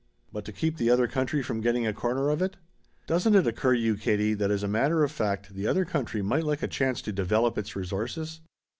[0.33, 2.57] "But to keep the other country from getting a corner of it?"
[3.05, 6.23] "Doesn't it occur to you, Katie, that as a matter of fact the other country
[6.23, 8.39] might like a chance to develop its resources?